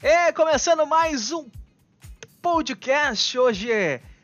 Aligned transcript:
E 0.00 0.32
começando 0.32 0.86
mais 0.86 1.32
um 1.32 1.50
podcast 2.40 3.36
hoje 3.36 3.68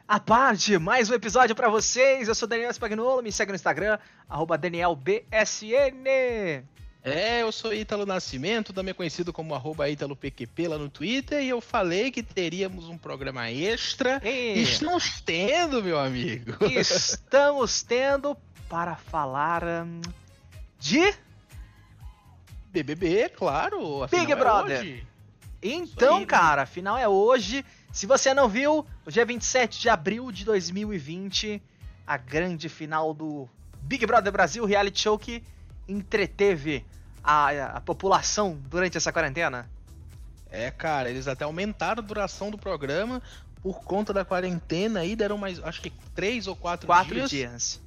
a 0.06 0.20
parte, 0.20 0.78
mais 0.78 1.10
um 1.10 1.14
episódio 1.14 1.56
para 1.56 1.68
vocês. 1.68 2.28
Eu 2.28 2.34
sou 2.36 2.46
Daniel 2.46 2.72
Spagnolo, 2.72 3.20
me 3.20 3.32
segue 3.32 3.50
no 3.50 3.56
Instagram 3.56 3.98
@danielbsn. 4.60 6.06
É, 7.02 7.42
eu 7.42 7.50
sou 7.50 7.74
Ítalo 7.74 8.06
Nascimento, 8.06 8.72
também 8.72 8.94
conhecido 8.94 9.32
como 9.32 9.52
arroba 9.52 9.90
ItaloPQP 9.90 10.68
lá 10.68 10.78
no 10.78 10.88
Twitter, 10.88 11.42
e 11.42 11.48
eu 11.48 11.60
falei 11.60 12.12
que 12.12 12.22
teríamos 12.22 12.88
um 12.88 12.96
programa 12.96 13.50
extra. 13.50 14.22
E... 14.24 14.62
Estamos 14.62 15.20
tendo, 15.22 15.82
meu 15.82 15.98
amigo. 15.98 16.56
Estamos 16.70 17.82
tendo 17.82 18.36
para 18.68 18.94
falar 18.94 19.64
hum, 19.64 20.00
de 20.78 21.12
BBB, 22.70 23.30
claro. 23.30 24.06
Big 24.06 24.30
é 24.30 24.36
Brother. 24.36 24.78
Hoje. 24.78 25.13
Então, 25.66 26.18
aí, 26.18 26.26
cara, 26.26 26.66
final 26.66 26.98
é 26.98 27.08
hoje. 27.08 27.64
Se 27.90 28.06
você 28.06 28.34
não 28.34 28.48
viu, 28.50 28.84
hoje 29.06 29.18
é 29.18 29.24
27 29.24 29.80
de 29.80 29.88
abril 29.88 30.30
de 30.30 30.44
2020, 30.44 31.62
a 32.06 32.18
grande 32.18 32.68
final 32.68 33.14
do 33.14 33.48
Big 33.80 34.04
Brother 34.04 34.30
Brasil, 34.30 34.66
reality 34.66 35.00
show 35.00 35.18
que 35.18 35.42
entreteve 35.88 36.84
a, 37.22 37.76
a 37.76 37.80
população 37.80 38.60
durante 38.68 38.98
essa 38.98 39.10
quarentena. 39.10 39.70
É, 40.50 40.70
cara, 40.70 41.08
eles 41.08 41.26
até 41.26 41.44
aumentaram 41.44 42.02
a 42.02 42.06
duração 42.06 42.50
do 42.50 42.58
programa 42.58 43.22
por 43.62 43.82
conta 43.82 44.12
da 44.12 44.22
quarentena 44.22 45.00
aí, 45.00 45.16
deram 45.16 45.38
mais, 45.38 45.58
acho 45.64 45.80
que 45.80 45.90
três 46.14 46.46
ou 46.46 46.54
quatro, 46.54 46.86
quatro 46.86 47.14
dias. 47.14 47.30
dias 47.30 47.83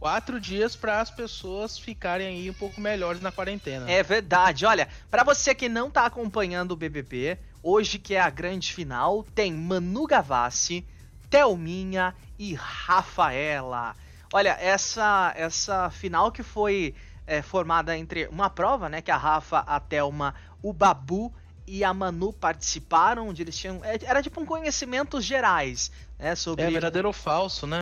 quatro 0.00 0.40
dias 0.40 0.74
para 0.74 1.00
as 1.00 1.10
pessoas 1.10 1.78
ficarem 1.78 2.26
aí 2.26 2.50
um 2.50 2.54
pouco 2.54 2.80
melhores 2.80 3.20
na 3.20 3.30
quarentena. 3.30 3.88
É 3.88 4.02
verdade. 4.02 4.64
Olha, 4.64 4.88
para 5.10 5.22
você 5.22 5.54
que 5.54 5.68
não 5.68 5.90
tá 5.90 6.06
acompanhando 6.06 6.72
o 6.72 6.76
BBB, 6.76 7.38
hoje 7.62 7.98
que 7.98 8.14
é 8.14 8.20
a 8.20 8.30
grande 8.30 8.72
final, 8.72 9.22
tem 9.34 9.52
Manu 9.52 10.06
Gavassi, 10.06 10.86
Thelminha 11.28 12.14
e 12.38 12.54
Rafaela. 12.54 13.94
Olha, 14.32 14.56
essa 14.58 15.34
essa 15.36 15.90
final 15.90 16.32
que 16.32 16.42
foi 16.42 16.94
é, 17.26 17.42
formada 17.42 17.96
entre 17.96 18.26
uma 18.28 18.48
prova, 18.48 18.88
né, 18.88 19.02
que 19.02 19.10
a 19.10 19.16
Rafa, 19.16 19.58
a 19.58 19.78
Thelma, 19.78 20.34
o 20.62 20.72
Babu 20.72 21.32
e 21.66 21.84
a 21.84 21.92
Manu 21.92 22.32
participaram, 22.32 23.28
onde 23.28 23.42
eles 23.42 23.56
tinham. 23.56 23.84
É, 23.84 23.98
era 24.02 24.22
tipo 24.22 24.40
um 24.40 24.46
conhecimentos 24.46 25.24
gerais, 25.24 25.92
né? 26.18 26.34
Sobre. 26.34 26.64
É 26.64 26.70
verdadeiro 26.70 27.08
ou 27.08 27.14
falso, 27.14 27.66
né? 27.66 27.79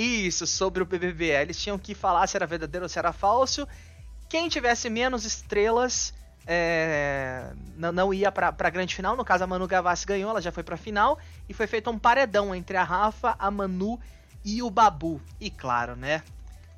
Isso, 0.00 0.46
sobre 0.46 0.80
o 0.80 0.86
BBB. 0.86 1.30
Eles 1.30 1.60
tinham 1.60 1.76
que 1.76 1.92
falar 1.92 2.24
se 2.28 2.36
era 2.36 2.46
verdadeiro 2.46 2.84
ou 2.84 2.88
se 2.88 3.00
era 3.00 3.12
falso. 3.12 3.66
Quem 4.28 4.48
tivesse 4.48 4.88
menos 4.88 5.24
estrelas 5.24 6.14
é, 6.46 7.52
não, 7.76 7.90
não, 7.90 8.14
ia 8.14 8.30
pra, 8.30 8.52
pra 8.52 8.70
grande 8.70 8.94
final. 8.94 9.16
No 9.16 9.24
caso, 9.24 9.42
a 9.42 9.46
Manu 9.46 9.66
Gavassi 9.66 10.06
ganhou, 10.06 10.30
ela 10.30 10.40
já 10.40 10.52
foi 10.52 10.62
pra 10.62 10.76
final. 10.76 11.18
E 11.48 11.52
foi 11.52 11.66
feito 11.66 11.90
um 11.90 11.98
paredão 11.98 12.54
entre 12.54 12.76
a 12.76 12.84
Rafa, 12.84 13.34
a 13.40 13.50
Manu 13.50 13.98
e 14.44 14.62
o 14.62 14.70
Babu. 14.70 15.20
E 15.40 15.50
claro, 15.50 15.96
né? 15.96 16.22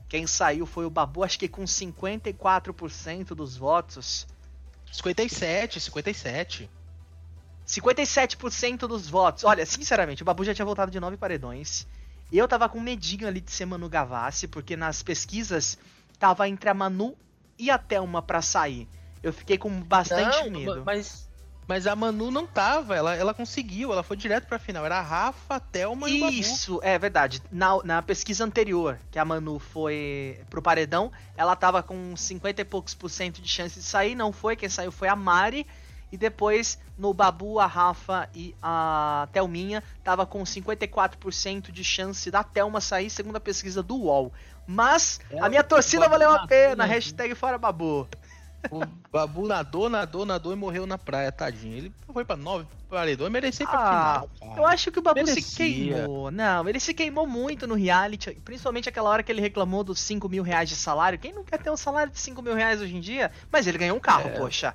Quem 0.09 0.27
saiu 0.27 0.65
foi 0.65 0.87
o 0.87 0.91
Babu, 0.91 1.23
acho 1.23 1.39
que 1.39 1.47
com 1.47 1.65
54% 1.65 3.35
dos 3.35 3.55
votos. 3.55 4.27
57, 4.91 5.79
57. 5.79 6.71
57% 7.67 8.79
dos 8.89 9.11
votos. 9.11 9.45
Olha, 9.45 9.67
sinceramente, 9.67 10.23
o 10.23 10.25
Babu 10.25 10.43
já 10.43 10.55
tinha 10.55 10.65
voltado 10.65 10.91
de 10.91 10.99
nove 10.99 11.19
paredões. 11.19 11.87
E 12.33 12.39
eu 12.39 12.47
tava 12.47 12.69
com 12.69 12.81
medinho 12.81 13.27
ali 13.27 13.41
de 13.41 13.51
ser 13.51 13.67
Manu 13.67 13.89
Gavassi, 13.89 14.47
porque 14.47 14.77
nas 14.77 15.03
pesquisas 15.03 15.79
tava 16.19 16.49
entre 16.49 16.69
a 16.69 16.75
Manu 16.75 17.17
e 17.59 17.71
a 17.71 17.79
Thelma 17.79 18.23
pra 18.23 18.41
sair. 18.41 18.89
Eu 19.23 19.33
fiquei 19.33 19.59
com 19.59 19.83
bastante 19.83 20.45
não, 20.45 20.51
medo. 20.51 20.83
Mas, 20.85 21.29
mas 21.67 21.87
a 21.87 21.95
Manu 21.95 22.31
não 22.31 22.47
tava, 22.47 22.97
ela, 22.97 23.15
ela 23.15 23.35
conseguiu, 23.35 23.93
ela 23.93 24.03
foi 24.03 24.17
direto 24.17 24.47
pra 24.47 24.59
final. 24.59 24.85
Era 24.85 24.99
a 24.99 25.03
Rafa, 25.03 25.57
a 25.57 25.61
Thelma 25.61 26.09
e 26.09 26.19
o 26.19 26.21
Babu. 26.21 26.33
Isso, 26.33 26.81
é 26.83 26.99
verdade. 26.99 27.43
Na, 27.51 27.83
na 27.83 28.03
pesquisa 28.03 28.45
anterior, 28.45 28.99
que 29.11 29.19
a 29.19 29.25
Manu 29.25 29.59
foi 29.59 30.41
pro 30.49 30.63
paredão, 30.63 31.13
ela 31.37 31.55
tava 31.55 31.83
com 31.83 32.17
50 32.17 32.63
e 32.63 32.65
poucos 32.65 32.95
por 32.95 33.11
cento 33.11 33.43
de 33.43 33.49
chance 33.49 33.79
de 33.79 33.85
sair, 33.85 34.15
não 34.15 34.33
foi. 34.33 34.57
Quem 34.57 34.69
saiu 34.69 34.93
foi 34.93 35.09
a 35.09 35.17
Mari. 35.17 35.67
E 36.13 36.17
depois, 36.17 36.79
no 36.99 37.15
Babu, 37.15 37.61
a 37.61 37.67
Rafa 37.67 38.29
e 38.35 38.55
a 38.61 39.29
Thelminha, 39.33 39.83
tava 40.03 40.27
com 40.27 40.43
54% 40.43 41.71
de 41.71 41.85
chance 41.85 42.31
da 42.31 42.43
Thelma 42.43 42.81
sair, 42.81 43.11
segundo 43.11 43.37
a 43.37 43.41
pesquisa 43.41 43.83
do 43.83 43.97
UOL. 43.97 44.33
Mas 44.67 45.21
a 45.41 45.49
minha 45.49 45.65
torcida 45.65 46.09
valeu 46.09 46.31
a 46.31 46.47
pena, 46.47 46.85
hashtag 46.85 47.35
fora 47.35 47.59
Babu. 47.59 48.09
O 48.71 48.85
Babu 49.11 49.47
nadou, 49.47 49.89
nadou, 49.89 50.27
nadou 50.27 50.53
e 50.53 50.57
morreu 50.57 50.87
na 50.87 50.99
praia, 50.99 51.33
tadinho. 51.33 51.79
Ele 51.79 51.95
foi 52.13 52.25
pra 52.25 52.37
nove 52.37 52.67
paredões, 52.89 53.31
merecia 53.31 53.67
pra 53.67 53.79
ah, 53.79 54.15
final. 54.21 54.31
Cara. 54.41 54.61
Eu 54.61 54.67
acho 54.67 54.91
que 54.91 54.99
o 54.99 55.03
Babu 55.03 55.15
merecia. 55.19 55.43
se 55.43 55.57
queimou. 55.57 56.31
Não, 56.31 56.69
ele 56.69 56.79
se 56.79 56.93
queimou 56.93 57.27
muito 57.27 57.67
no 57.67 57.75
reality, 57.75 58.33
principalmente 58.45 58.89
aquela 58.89 59.09
hora 59.09 59.23
que 59.23 59.33
ele 59.33 59.41
reclamou 59.41 59.83
dos 59.83 60.01
5 60.01 60.29
mil 60.29 60.43
reais 60.43 60.69
de 60.69 60.77
salário. 60.77 61.19
Quem 61.19 61.33
não 61.33 61.45
quer 61.45 61.59
ter 61.59 61.71
um 61.71 61.77
salário 61.77 62.13
de 62.13 62.19
5 62.19 62.43
mil 62.43 62.55
reais 62.55 62.81
hoje 62.81 62.95
em 62.95 63.01
dia? 63.01 63.31
Mas 63.51 63.67
ele 63.67 63.79
ganhou 63.79 63.97
um 63.97 64.01
carro, 64.01 64.29
é. 64.29 64.39
poxa. 64.39 64.75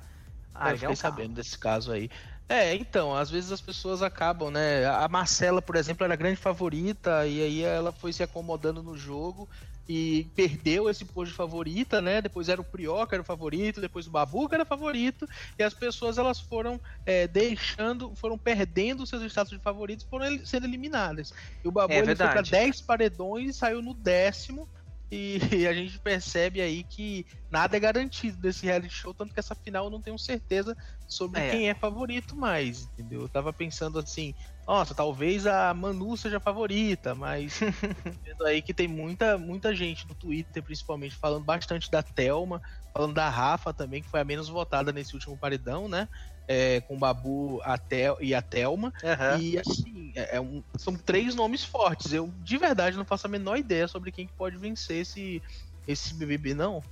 Ah, 0.58 0.72
eu 0.72 0.78
fiquei 0.78 0.96
sabendo 0.96 1.34
desse 1.34 1.58
caso 1.58 1.92
aí. 1.92 2.08
É, 2.48 2.74
então, 2.74 3.14
às 3.14 3.28
vezes 3.30 3.50
as 3.50 3.60
pessoas 3.60 4.02
acabam, 4.02 4.50
né? 4.50 4.86
A 4.86 5.08
Marcela, 5.08 5.60
por 5.60 5.74
exemplo, 5.76 6.04
era 6.04 6.14
a 6.14 6.16
grande 6.16 6.36
favorita, 6.36 7.26
e 7.26 7.42
aí 7.42 7.62
ela 7.62 7.92
foi 7.92 8.12
se 8.12 8.22
acomodando 8.22 8.82
no 8.82 8.96
jogo 8.96 9.48
e 9.88 10.32
perdeu 10.34 10.88
esse 10.88 11.04
posto 11.04 11.30
de 11.30 11.36
favorita, 11.36 12.00
né? 12.00 12.20
Depois 12.22 12.48
era 12.48 12.60
o 12.60 12.64
que 12.64 13.14
era 13.14 13.22
o 13.22 13.24
favorito, 13.24 13.80
depois 13.80 14.06
o 14.06 14.10
Babu 14.10 14.48
que 14.48 14.54
era 14.54 14.64
favorito, 14.64 15.26
e 15.58 15.62
as 15.62 15.74
pessoas 15.74 16.18
elas 16.18 16.40
foram 16.40 16.80
é, 17.04 17.26
deixando, 17.28 18.14
foram 18.14 18.38
perdendo 18.38 19.06
seus 19.06 19.22
status 19.24 19.52
de 19.56 19.62
favoritos, 19.62 20.06
foram 20.08 20.44
sendo 20.44 20.66
eliminadas. 20.66 21.32
E 21.64 21.68
o 21.68 21.72
Babu 21.72 21.92
é 21.94 21.98
ele 21.98 22.14
foi 22.16 22.28
para 22.28 22.42
10 22.42 22.80
paredões 22.80 23.50
e 23.50 23.58
saiu 23.58 23.82
no 23.82 23.94
décimo. 23.94 24.68
E 25.56 25.66
a 25.66 25.72
gente 25.72 25.98
percebe 26.00 26.60
aí 26.60 26.82
que 26.82 27.24
nada 27.50 27.76
é 27.76 27.80
garantido 27.80 28.36
desse 28.38 28.64
reality 28.64 28.92
show, 28.92 29.14
tanto 29.14 29.32
que 29.32 29.40
essa 29.40 29.54
final 29.54 29.84
eu 29.84 29.90
não 29.90 30.00
tenho 30.00 30.18
certeza 30.18 30.76
sobre 31.06 31.40
é. 31.40 31.50
quem 31.50 31.68
é 31.68 31.74
favorito 31.74 32.36
mais, 32.36 32.82
entendeu? 32.82 33.22
Eu 33.22 33.28
tava 33.28 33.52
pensando 33.52 33.98
assim, 33.98 34.34
nossa, 34.66 34.94
talvez 34.94 35.46
a 35.46 35.72
Manu 35.72 36.16
seja 36.16 36.38
a 36.38 36.40
favorita, 36.40 37.14
mas 37.14 37.60
vendo 38.24 38.44
aí 38.44 38.60
que 38.60 38.74
tem 38.74 38.88
muita, 38.88 39.38
muita 39.38 39.74
gente 39.74 40.08
no 40.08 40.14
Twitter, 40.14 40.62
principalmente, 40.62 41.14
falando 41.14 41.44
bastante 41.44 41.90
da 41.90 42.02
Thelma, 42.02 42.60
falando 42.92 43.14
da 43.14 43.28
Rafa 43.28 43.72
também, 43.72 44.02
que 44.02 44.10
foi 44.10 44.20
a 44.20 44.24
menos 44.24 44.48
votada 44.48 44.92
nesse 44.92 45.14
último 45.14 45.38
paredão, 45.38 45.88
né? 45.88 46.08
É, 46.48 46.80
com 46.82 46.94
o 46.94 46.98
Babu 46.98 47.60
a 47.64 47.76
Tel 47.76 48.16
e 48.20 48.34
a 48.34 48.40
Thelma. 48.40 48.92
Uhum. 49.02 49.40
E 49.40 49.58
assim, 49.58 50.12
é, 50.14 50.36
é 50.36 50.40
um, 50.40 50.62
são 50.76 50.94
três 50.94 51.34
nomes 51.34 51.64
fortes. 51.64 52.12
Eu 52.12 52.32
de 52.42 52.56
verdade 52.56 52.96
não 52.96 53.04
faço 53.04 53.26
a 53.26 53.30
menor 53.30 53.56
ideia 53.56 53.88
sobre 53.88 54.12
quem 54.12 54.26
que 54.26 54.32
pode 54.32 54.56
vencer 54.56 54.98
esse, 54.98 55.42
esse 55.86 56.14
BBB, 56.14 56.54
não. 56.54 56.82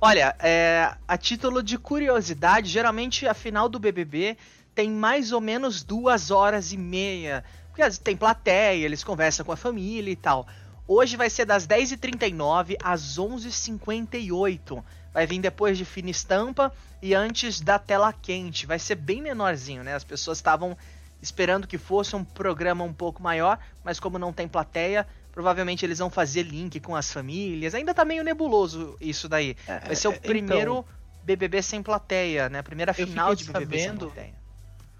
Olha, 0.00 0.34
é, 0.38 0.94
a 1.06 1.16
título 1.16 1.62
de 1.62 1.78
curiosidade, 1.78 2.68
geralmente 2.68 3.26
a 3.26 3.34
final 3.34 3.68
do 3.68 3.78
BBB 3.78 4.36
tem 4.74 4.90
mais 4.90 5.32
ou 5.32 5.40
menos 5.40 5.82
duas 5.82 6.30
horas 6.30 6.72
e 6.72 6.76
meia. 6.76 7.44
Porque 7.68 7.88
tem 8.02 8.16
plateia, 8.16 8.84
eles 8.84 9.02
conversam 9.02 9.44
com 9.44 9.52
a 9.52 9.56
família 9.56 10.10
e 10.10 10.16
tal. 10.16 10.46
Hoje 10.86 11.16
vai 11.16 11.30
ser 11.30 11.46
das 11.46 11.66
10h39 11.66 12.76
às 12.82 13.18
11h58. 13.18 14.82
Vai 15.12 15.26
vir 15.26 15.40
depois 15.40 15.78
de 15.78 15.84
fina 15.84 16.10
estampa 16.10 16.72
e 17.00 17.14
antes 17.14 17.60
da 17.60 17.78
tela 17.78 18.12
quente. 18.12 18.66
Vai 18.66 18.78
ser 18.78 18.96
bem 18.96 19.22
menorzinho, 19.22 19.82
né? 19.82 19.94
As 19.94 20.04
pessoas 20.04 20.38
estavam 20.38 20.76
esperando 21.22 21.66
que 21.66 21.78
fosse 21.78 22.14
um 22.14 22.22
programa 22.22 22.84
um 22.84 22.92
pouco 22.92 23.22
maior, 23.22 23.58
mas 23.82 23.98
como 23.98 24.18
não 24.18 24.32
tem 24.32 24.46
plateia, 24.46 25.06
provavelmente 25.32 25.86
eles 25.86 26.00
vão 26.00 26.10
fazer 26.10 26.42
link 26.42 26.78
com 26.80 26.94
as 26.94 27.10
famílias. 27.10 27.74
Ainda 27.74 27.94
tá 27.94 28.04
meio 28.04 28.22
nebuloso 28.22 28.96
isso 29.00 29.28
daí. 29.28 29.56
É, 29.66 29.78
vai 29.80 29.96
ser 29.96 30.08
o 30.08 30.12
é, 30.12 30.18
primeiro 30.18 30.80
então, 30.80 30.84
BBB 31.22 31.62
sem 31.62 31.82
plateia, 31.82 32.50
né? 32.50 32.58
A 32.58 32.62
primeira 32.62 32.92
final 32.92 33.34
de 33.34 33.44
BBB 33.44 33.78
sabendo, 33.78 34.00
sem 34.00 34.08
plateia 34.10 34.44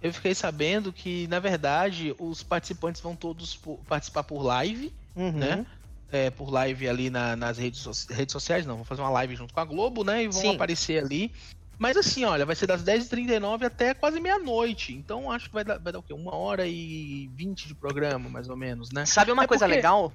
eu 0.04 0.12
fiquei 0.12 0.34
sabendo 0.34 0.92
que, 0.92 1.26
na 1.28 1.40
verdade, 1.40 2.14
os 2.18 2.42
participantes 2.42 3.00
vão 3.00 3.16
todos 3.16 3.58
participar 3.88 4.22
por 4.22 4.42
live, 4.42 4.92
uhum. 5.16 5.32
né? 5.32 5.66
É, 6.10 6.30
por 6.30 6.50
live 6.50 6.88
ali 6.88 7.10
na, 7.10 7.34
nas 7.34 7.58
redes, 7.58 7.80
so 7.80 7.90
redes 8.10 8.32
sociais, 8.32 8.64
não, 8.64 8.76
vão 8.76 8.84
fazer 8.84 9.02
uma 9.02 9.10
live 9.10 9.34
junto 9.34 9.52
com 9.52 9.60
a 9.60 9.64
Globo, 9.64 10.04
né? 10.04 10.22
E 10.22 10.28
vão 10.28 10.42
Sim. 10.42 10.54
aparecer 10.54 11.02
ali. 11.02 11.32
Mas 11.76 11.96
assim, 11.96 12.24
olha, 12.24 12.46
vai 12.46 12.54
ser 12.54 12.66
das 12.66 12.84
10h39 12.84 13.64
até 13.64 13.94
quase 13.94 14.20
meia-noite. 14.20 14.92
Então 14.92 15.30
acho 15.30 15.48
que 15.48 15.54
vai 15.54 15.64
dar, 15.64 15.78
vai 15.78 15.92
dar 15.92 15.98
o 15.98 16.02
quê? 16.02 16.12
Uma 16.12 16.34
hora 16.34 16.66
e 16.66 17.28
vinte 17.34 17.66
de 17.66 17.74
programa, 17.74 18.28
mais 18.28 18.48
ou 18.48 18.56
menos, 18.56 18.92
né? 18.92 19.04
Sabe 19.06 19.32
uma 19.32 19.44
é 19.44 19.46
coisa 19.46 19.64
porque... 19.64 19.76
legal? 19.76 20.12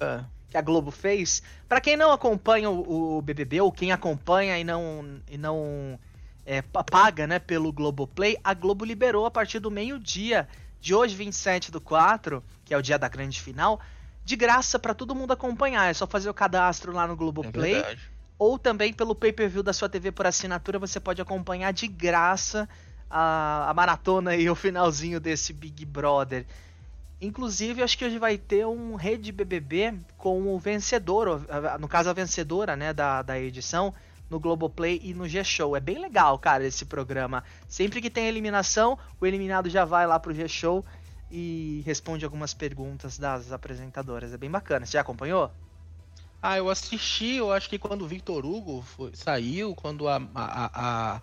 Ah. 0.00 0.24
Que 0.48 0.56
a 0.56 0.62
Globo 0.62 0.90
fez? 0.90 1.44
para 1.68 1.80
quem 1.80 1.96
não 1.96 2.10
acompanha 2.10 2.68
o, 2.68 3.18
o 3.18 3.22
BBB, 3.22 3.60
ou 3.60 3.70
quem 3.70 3.92
acompanha 3.92 4.58
e 4.58 4.64
não, 4.64 5.20
e 5.30 5.38
não 5.38 5.96
é, 6.44 6.60
paga 6.62 7.26
né, 7.28 7.38
pelo 7.38 7.72
Globoplay, 7.72 8.36
a 8.42 8.52
Globo 8.52 8.84
liberou 8.84 9.26
a 9.26 9.30
partir 9.30 9.60
do 9.60 9.70
meio-dia 9.70 10.48
de 10.80 10.92
hoje, 10.92 11.14
27 11.14 11.70
do 11.70 11.80
4, 11.80 12.42
que 12.64 12.74
é 12.74 12.76
o 12.76 12.82
dia 12.82 12.98
da 12.98 13.08
grande 13.08 13.40
final, 13.40 13.80
de 14.30 14.36
graça 14.36 14.78
para 14.78 14.94
todo 14.94 15.12
mundo 15.12 15.32
acompanhar. 15.32 15.90
É 15.90 15.92
só 15.92 16.06
fazer 16.06 16.30
o 16.30 16.34
cadastro 16.34 16.92
lá 16.92 17.06
no 17.06 17.16
Globoplay. 17.16 17.74
É 17.76 17.96
ou 18.38 18.58
também 18.58 18.90
pelo 18.90 19.14
pay-per-view 19.14 19.62
da 19.62 19.70
sua 19.70 19.86
TV 19.86 20.10
por 20.10 20.26
assinatura, 20.26 20.78
você 20.78 20.98
pode 20.98 21.20
acompanhar 21.20 21.74
de 21.74 21.86
graça 21.86 22.66
a, 23.10 23.68
a 23.68 23.74
maratona 23.74 24.34
e 24.34 24.48
o 24.48 24.54
finalzinho 24.54 25.20
desse 25.20 25.52
Big 25.52 25.84
Brother. 25.84 26.46
Inclusive, 27.20 27.82
acho 27.82 27.98
que 27.98 28.04
hoje 28.06 28.18
vai 28.18 28.38
ter 28.38 28.66
um 28.66 28.94
Rede 28.94 29.30
BBB 29.30 29.94
com 30.16 30.54
o 30.54 30.58
vencedor, 30.58 31.44
no 31.78 31.86
caso 31.86 32.08
a 32.08 32.14
vencedora, 32.14 32.74
né, 32.76 32.94
da, 32.94 33.20
da 33.20 33.38
edição, 33.38 33.92
no 34.30 34.40
Globoplay 34.40 34.98
e 35.04 35.12
no 35.12 35.28
G-Show. 35.28 35.76
É 35.76 35.80
bem 35.80 35.98
legal, 35.98 36.38
cara, 36.38 36.64
esse 36.64 36.86
programa. 36.86 37.44
Sempre 37.68 38.00
que 38.00 38.08
tem 38.08 38.26
eliminação, 38.26 38.98
o 39.20 39.26
eliminado 39.26 39.68
já 39.68 39.84
vai 39.84 40.06
lá 40.06 40.18
pro 40.18 40.32
G-Show 40.32 40.82
e 41.30 41.82
responde 41.86 42.24
algumas 42.24 42.52
perguntas 42.52 43.18
das 43.18 43.52
apresentadoras. 43.52 44.32
É 44.32 44.36
bem 44.36 44.50
bacana. 44.50 44.84
Você 44.84 44.92
já 44.92 45.00
acompanhou? 45.00 45.50
Ah, 46.42 46.56
eu 46.56 46.70
assisti, 46.70 47.34
eu 47.34 47.52
acho 47.52 47.68
que 47.68 47.78
quando 47.78 48.02
o 48.02 48.08
Victor 48.08 48.46
Hugo 48.46 48.80
foi, 48.82 49.12
saiu, 49.14 49.74
quando 49.74 50.08
a, 50.08 50.16
a, 50.34 51.16
a 51.16 51.22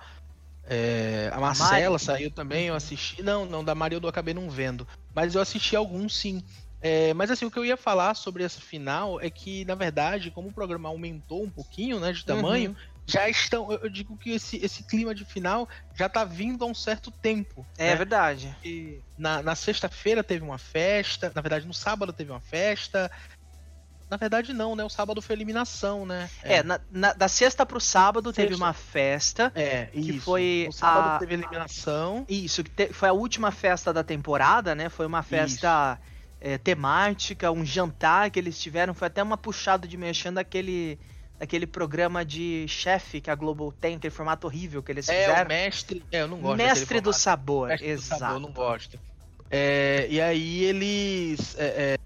é, 0.69 1.29
a 1.33 1.39
Marcela 1.39 1.91
Mari... 1.91 2.03
saiu 2.03 2.31
também, 2.31 2.67
eu 2.67 2.75
assisti. 2.75 3.23
Não, 3.23 3.45
não, 3.45 3.63
da 3.63 3.73
Marildo 3.73 4.05
eu 4.05 4.09
acabei 4.09 4.33
não 4.33 4.49
vendo. 4.49 4.87
Mas 5.13 5.33
eu 5.33 5.41
assisti 5.41 5.75
alguns 5.75 6.15
sim. 6.15 6.43
É, 6.79 7.13
mas 7.13 7.31
assim, 7.31 7.45
o 7.45 7.51
que 7.51 7.57
eu 7.57 7.65
ia 7.65 7.77
falar 7.77 8.13
sobre 8.13 8.43
essa 8.43 8.61
final 8.61 9.19
é 9.19 9.29
que, 9.29 9.65
na 9.65 9.73
verdade, 9.73 10.29
como 10.29 10.49
o 10.49 10.53
programa 10.53 10.89
aumentou 10.89 11.43
um 11.43 11.49
pouquinho, 11.49 11.99
né, 11.99 12.11
de 12.11 12.23
tamanho, 12.23 12.71
uhum. 12.71 12.75
Já 13.07 13.27
estão. 13.29 13.71
Eu 13.71 13.89
digo 13.89 14.17
que 14.17 14.31
esse, 14.31 14.57
esse 14.57 14.83
clima 14.83 15.15
de 15.15 15.23
final 15.23 15.67
já 15.95 16.09
tá 16.09 16.25
vindo 16.25 16.63
há 16.63 16.67
um 16.67 16.75
certo 16.75 17.09
tempo. 17.09 17.65
É 17.77 17.91
né? 17.91 17.95
verdade. 17.95 18.55
E 18.63 18.99
na, 19.17 19.41
na 19.41 19.55
sexta-feira 19.55 20.23
teve 20.23 20.43
uma 20.43 20.57
festa, 20.57 21.31
na 21.33 21.41
verdade, 21.41 21.65
no 21.65 21.73
sábado 21.73 22.11
teve 22.11 22.29
uma 22.29 22.41
festa, 22.41 23.09
na 24.09 24.15
verdade, 24.15 24.53
não, 24.53 24.75
né? 24.75 24.83
O 24.85 24.89
sábado 24.89 25.21
foi 25.21 25.35
eliminação, 25.35 26.05
né? 26.05 26.29
É, 26.41 26.57
é 26.57 26.63
na, 26.63 26.79
na, 26.89 27.13
da 27.13 27.27
sexta 27.27 27.65
pro 27.65 27.79
sábado 27.79 28.29
sexta. 28.29 28.41
teve 28.41 28.55
uma 28.55 28.73
festa. 28.73 29.51
É, 29.53 29.87
que 29.87 29.99
isso. 29.99 30.21
foi. 30.21 30.65
O 30.69 30.71
sábado 30.71 31.15
a... 31.15 31.19
teve 31.19 31.33
eliminação. 31.33 32.25
Isso, 32.29 32.63
que 32.63 32.69
te... 32.69 32.93
foi 32.93 33.09
a 33.09 33.13
última 33.13 33.51
festa 33.51 33.91
da 33.91 34.03
temporada, 34.03 34.73
né? 34.73 34.87
Foi 34.87 35.05
uma 35.05 35.23
festa 35.23 35.99
é, 36.39 36.57
temática, 36.57 37.51
um 37.51 37.65
jantar 37.65 38.31
que 38.31 38.39
eles 38.39 38.57
tiveram. 38.59 38.93
Foi 38.93 39.07
até 39.07 39.21
uma 39.21 39.37
puxada 39.37 39.85
de 39.87 39.97
mexendo 39.97 40.35
daquele. 40.35 40.97
Daquele 41.39 41.67
programa 41.67 42.25
de 42.25 42.65
chefe 42.67 43.21
que 43.21 43.29
a 43.29 43.35
Globo 43.35 43.71
tem, 43.71 43.95
aquele 43.95 44.13
formato 44.13 44.47
horrível 44.47 44.81
que 44.81 44.91
eles 44.91 45.07
é, 45.07 45.13
fizeram. 45.13 45.41
É, 45.41 45.43
o 45.43 45.47
mestre. 45.47 46.05
É, 46.11 46.21
eu 46.21 46.27
não 46.27 46.39
gosto 46.39 46.57
Mestre 46.57 46.99
do 46.99 47.13
sabor, 47.13 47.67
mestre 47.67 47.89
exato. 47.89 48.15
Do 48.15 48.19
sabor, 48.19 48.35
eu 48.35 48.39
não 48.39 48.51
gosto. 48.51 48.99
É, 49.49 50.07
e 50.09 50.19
aí 50.19 50.63
eles 50.65 51.55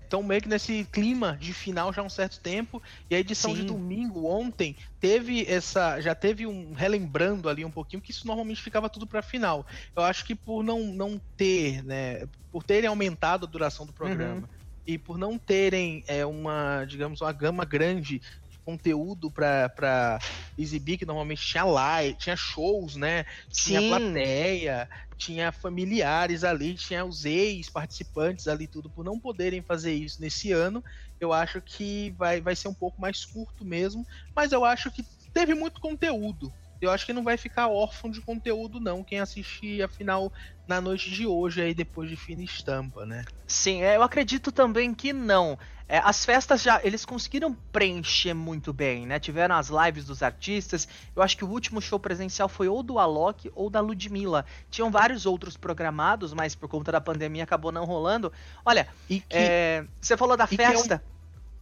estão 0.03 0.19
é, 0.19 0.23
é, 0.23 0.27
meio 0.27 0.41
que 0.41 0.47
nesse 0.47 0.87
clima 0.91 1.35
de 1.39 1.53
final 1.53 1.91
já 1.91 2.01
há 2.01 2.05
um 2.05 2.09
certo 2.09 2.39
tempo. 2.39 2.81
E 3.09 3.15
a 3.15 3.19
edição 3.19 3.51
Sim. 3.51 3.61
de 3.61 3.65
domingo, 3.65 4.25
ontem, 4.27 4.75
teve 4.99 5.45
essa. 5.47 5.99
Já 5.99 6.13
teve 6.13 6.45
um. 6.45 6.73
relembrando 6.73 7.49
ali 7.49 7.65
um 7.65 7.71
pouquinho, 7.71 8.01
que 8.01 8.11
isso 8.11 8.27
normalmente 8.27 8.61
ficava 8.61 8.89
tudo 8.89 9.07
para 9.07 9.21
final. 9.21 9.65
Eu 9.95 10.03
acho 10.03 10.23
que 10.25 10.35
por 10.35 10.63
não, 10.63 10.79
não 10.87 11.19
ter, 11.35 11.83
né? 11.83 12.27
Por 12.51 12.63
terem 12.63 12.87
aumentado 12.87 13.45
a 13.45 13.49
duração 13.49 13.85
do 13.85 13.93
programa. 13.93 14.41
Uhum. 14.41 14.61
E 14.85 14.97
por 14.97 15.17
não 15.17 15.37
terem 15.37 16.03
é, 16.07 16.25
uma, 16.25 16.85
digamos, 16.85 17.21
uma 17.21 17.31
gama 17.31 17.63
grande 17.63 18.21
conteúdo 18.65 19.31
para 19.31 20.19
exibir, 20.57 20.97
que 20.97 21.05
normalmente 21.05 21.45
tinha 21.45 21.63
live, 21.63 22.17
tinha 22.17 22.35
shows, 22.35 22.95
né? 22.95 23.23
Tinha 23.51 23.81
Sim. 23.81 23.87
plateia, 23.87 24.89
tinha 25.17 25.51
familiares 25.51 26.43
ali, 26.43 26.75
tinha 26.75 27.05
os 27.05 27.25
ex-participantes 27.25 28.47
ali, 28.47 28.67
tudo, 28.67 28.89
por 28.89 29.03
não 29.03 29.19
poderem 29.19 29.61
fazer 29.61 29.93
isso 29.93 30.21
nesse 30.21 30.51
ano, 30.51 30.83
eu 31.19 31.31
acho 31.31 31.61
que 31.61 32.11
vai, 32.17 32.41
vai 32.41 32.55
ser 32.55 32.67
um 32.67 32.73
pouco 32.73 32.99
mais 32.99 33.25
curto 33.25 33.63
mesmo, 33.63 34.05
mas 34.35 34.51
eu 34.51 34.65
acho 34.65 34.91
que 34.91 35.03
teve 35.33 35.53
muito 35.53 35.79
conteúdo 35.79 36.51
eu 36.81 36.89
acho 36.89 37.05
que 37.05 37.13
não 37.13 37.23
vai 37.23 37.37
ficar 37.37 37.67
órfão 37.67 38.09
de 38.09 38.21
conteúdo, 38.21 38.79
não, 38.79 39.03
quem 39.03 39.19
assistir 39.19 39.83
a 39.83 39.87
final 39.87 40.33
na 40.67 40.81
noite 40.81 41.11
de 41.11 41.27
hoje, 41.27 41.61
aí 41.61 41.75
depois 41.75 42.09
de 42.09 42.17
fina 42.17 42.43
estampa, 42.43 43.05
né? 43.05 43.23
Sim, 43.47 43.83
é, 43.83 43.97
eu 43.97 44.01
acredito 44.01 44.51
também 44.51 44.93
que 44.93 45.13
não. 45.13 45.57
É, 45.91 45.99
as 46.05 46.23
festas 46.23 46.61
já, 46.61 46.79
eles 46.85 47.03
conseguiram 47.03 47.53
preencher 47.69 48.33
muito 48.33 48.71
bem, 48.71 49.05
né? 49.05 49.19
Tiveram 49.19 49.55
as 49.55 49.67
lives 49.67 50.05
dos 50.05 50.23
artistas. 50.23 50.87
Eu 51.13 51.21
acho 51.21 51.35
que 51.35 51.43
o 51.43 51.49
último 51.49 51.81
show 51.81 51.99
presencial 51.99 52.47
foi 52.47 52.69
ou 52.69 52.81
do 52.81 52.97
Alok 52.97 53.51
ou 53.53 53.69
da 53.69 53.81
Ludmilla. 53.81 54.45
Tinham 54.69 54.89
vários 54.89 55.25
outros 55.25 55.57
programados, 55.57 56.33
mas 56.33 56.55
por 56.55 56.69
conta 56.69 56.93
da 56.93 57.01
pandemia 57.01 57.43
acabou 57.43 57.73
não 57.73 57.83
rolando. 57.83 58.31
Olha, 58.63 58.87
que, 59.05 59.21
é, 59.29 59.83
você 59.99 60.15
falou 60.15 60.37
da 60.37 60.47
festa. 60.47 61.03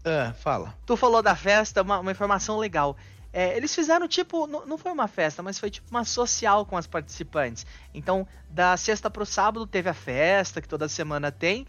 É 0.04 0.10
um... 0.10 0.30
ah, 0.30 0.34
fala. 0.34 0.78
Tu 0.86 0.96
falou 0.96 1.24
da 1.24 1.36
festa, 1.36 1.82
uma, 1.82 1.98
uma 1.98 2.12
informação 2.12 2.60
legal. 2.60 2.96
É, 3.34 3.58
eles 3.58 3.74
fizeram 3.74 4.08
tipo, 4.08 4.46
não, 4.46 4.64
não 4.64 4.78
foi 4.78 4.92
uma 4.92 5.08
festa, 5.08 5.42
mas 5.42 5.58
foi 5.58 5.72
tipo 5.72 5.90
uma 5.90 6.06
social 6.06 6.68
com 6.68 6.78
as 6.78 6.86
participantes. 6.86 7.66
Então, 7.96 8.28
da 8.48 8.78
sexta 8.78 9.10
pro 9.10 9.26
sábado 9.26 9.66
teve 9.66 9.90
a 9.90 9.94
festa, 9.96 10.62
que 10.62 10.68
toda 10.68 10.88
semana 10.88 11.32
tem. 11.32 11.66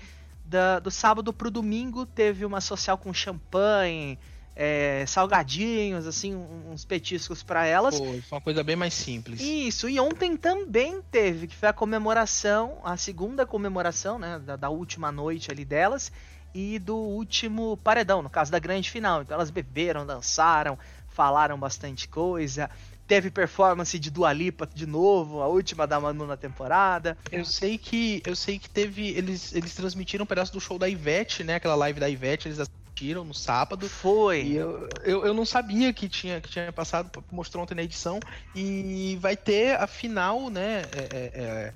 Da, 0.50 0.80
do 0.80 0.90
sábado 0.90 1.32
pro 1.32 1.48
domingo 1.48 2.04
teve 2.04 2.44
uma 2.44 2.60
social 2.60 2.98
com 2.98 3.14
champanhe, 3.14 4.18
é, 4.56 5.04
salgadinhos, 5.06 6.08
assim, 6.08 6.34
uns 6.34 6.84
petiscos 6.84 7.40
para 7.40 7.64
elas. 7.64 7.96
Foi, 7.96 8.20
foi 8.20 8.36
uma 8.36 8.40
coisa 8.40 8.64
bem 8.64 8.74
mais 8.74 8.92
simples. 8.92 9.40
Isso, 9.40 9.88
e 9.88 10.00
ontem 10.00 10.36
também 10.36 11.00
teve, 11.08 11.46
que 11.46 11.54
foi 11.54 11.68
a 11.68 11.72
comemoração, 11.72 12.80
a 12.82 12.96
segunda 12.96 13.46
comemoração, 13.46 14.18
né, 14.18 14.40
da, 14.40 14.56
da 14.56 14.68
última 14.68 15.12
noite 15.12 15.52
ali 15.52 15.64
delas, 15.64 16.10
e 16.52 16.80
do 16.80 16.96
último 16.96 17.76
paredão, 17.76 18.20
no 18.20 18.28
caso 18.28 18.50
da 18.50 18.58
grande 18.58 18.90
final. 18.90 19.22
Então 19.22 19.36
elas 19.36 19.50
beberam, 19.50 20.04
dançaram, 20.04 20.76
falaram 21.08 21.56
bastante 21.56 22.08
coisa. 22.08 22.68
Teve 23.10 23.28
performance 23.28 23.98
de 23.98 24.08
Dua 24.08 24.32
Lipa 24.32 24.68
de 24.72 24.86
novo, 24.86 25.42
a 25.42 25.48
última 25.48 25.84
da 25.84 25.98
Manu 25.98 26.28
na 26.28 26.36
temporada. 26.36 27.18
Eu 27.32 27.44
sei 27.44 27.76
que 27.76 28.22
eu 28.24 28.36
sei 28.36 28.56
que 28.56 28.70
teve 28.70 29.08
eles 29.08 29.52
eles 29.52 29.74
transmitiram 29.74 30.22
um 30.22 30.26
pedaço 30.26 30.52
do 30.52 30.60
show 30.60 30.78
da 30.78 30.88
Ivete, 30.88 31.42
né? 31.42 31.56
Aquela 31.56 31.74
live 31.74 31.98
da 31.98 32.08
Ivete, 32.08 32.46
eles 32.46 32.60
assistiram 32.60 33.24
no 33.24 33.34
sábado. 33.34 33.88
Foi. 33.88 34.42
E 34.42 34.54
eu, 34.54 34.88
eu, 35.02 35.26
eu 35.26 35.34
não 35.34 35.44
sabia 35.44 35.92
que 35.92 36.08
tinha 36.08 36.40
que 36.40 36.48
tinha 36.48 36.70
passado, 36.70 37.10
mostrou 37.32 37.64
ontem 37.64 37.74
na 37.74 37.82
edição 37.82 38.20
e 38.54 39.18
vai 39.20 39.36
ter 39.36 39.74
a 39.80 39.88
final, 39.88 40.48
né? 40.48 40.82
É, 40.92 41.08
é, 41.10 41.30
é, 41.34 41.74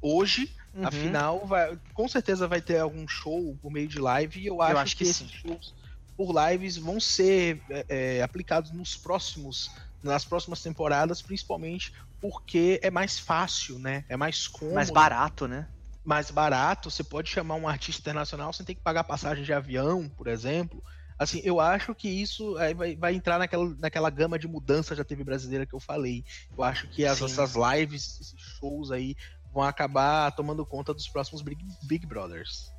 hoje 0.00 0.50
Uhum. 0.74 0.86
Afinal, 0.86 1.46
vai, 1.46 1.78
com 1.92 2.08
certeza 2.08 2.48
vai 2.48 2.62
ter 2.62 2.78
algum 2.78 3.06
show 3.06 3.54
por 3.60 3.70
meio 3.70 3.86
de 3.86 3.98
live 3.98 4.40
e 4.40 4.46
eu 4.46 4.62
acho, 4.62 4.72
eu 4.72 4.78
acho 4.78 4.96
que, 4.96 5.04
que 5.04 5.10
esses 5.10 5.30
shows 5.30 5.74
por 6.16 6.32
lives 6.48 6.78
vão 6.78 6.98
ser 6.98 7.60
é, 7.68 7.84
é, 7.88 8.22
aplicados 8.22 8.70
nos 8.70 8.96
próximos 8.96 9.70
nas 10.02 10.24
próximas 10.24 10.62
temporadas, 10.62 11.22
principalmente 11.22 11.92
porque 12.20 12.80
é 12.82 12.90
mais 12.90 13.18
fácil, 13.18 13.78
né? 13.78 14.04
É 14.08 14.16
mais 14.16 14.46
cômodo. 14.46 14.74
Mais 14.74 14.90
barato, 14.90 15.48
né? 15.48 15.68
Mais 16.04 16.30
barato. 16.30 16.90
Você 16.90 17.02
pode 17.02 17.28
chamar 17.28 17.56
um 17.56 17.68
artista 17.68 18.00
internacional 18.00 18.52
sem 18.52 18.64
ter 18.64 18.74
que 18.74 18.80
pagar 18.80 19.04
passagem 19.04 19.44
de 19.44 19.52
avião, 19.52 20.08
por 20.08 20.26
exemplo. 20.26 20.82
Assim, 21.18 21.40
eu 21.44 21.60
acho 21.60 21.94
que 21.94 22.08
isso 22.08 22.54
vai, 22.76 22.96
vai 22.96 23.14
entrar 23.14 23.38
naquela, 23.38 23.74
naquela 23.78 24.10
gama 24.10 24.38
de 24.38 24.48
mudança 24.48 24.96
da 24.96 25.04
TV 25.04 25.22
brasileira 25.22 25.66
que 25.66 25.74
eu 25.74 25.80
falei. 25.80 26.24
Eu 26.56 26.64
acho 26.64 26.88
que 26.88 27.04
as, 27.04 27.20
essas 27.20 27.54
lives, 27.54 28.20
esses 28.20 28.34
shows 28.58 28.90
aí, 28.90 29.16
vão 29.52 29.62
acabar 29.62 30.32
tomando 30.32 30.64
conta 30.64 30.94
dos 30.94 31.08
próximos 31.08 31.42
Big, 31.42 31.64
Big 31.82 32.06
Brothers. 32.06 32.72